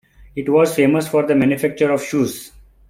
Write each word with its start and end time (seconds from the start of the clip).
It 0.35 0.49
was 0.49 0.73
famous 0.73 1.07
for 1.07 1.27
the 1.27 1.35
manufacture 1.35 1.91
of 1.91 2.03
shoes. 2.03 2.51